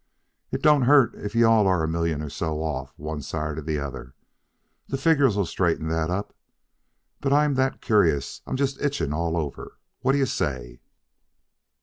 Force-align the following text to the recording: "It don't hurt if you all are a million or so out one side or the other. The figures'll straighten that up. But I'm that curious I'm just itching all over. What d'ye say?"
"It 0.49 0.63
don't 0.63 0.81
hurt 0.89 1.13
if 1.13 1.35
you 1.35 1.45
all 1.45 1.67
are 1.67 1.83
a 1.83 1.87
million 1.87 2.23
or 2.23 2.31
so 2.31 2.65
out 2.67 2.89
one 2.97 3.21
side 3.21 3.59
or 3.59 3.61
the 3.61 3.77
other. 3.77 4.15
The 4.87 4.97
figures'll 4.97 5.45
straighten 5.45 5.89
that 5.89 6.09
up. 6.09 6.35
But 7.19 7.31
I'm 7.33 7.53
that 7.53 7.81
curious 7.81 8.41
I'm 8.47 8.55
just 8.57 8.81
itching 8.81 9.13
all 9.13 9.37
over. 9.37 9.77
What 9.99 10.13
d'ye 10.13 10.25
say?" 10.25 10.79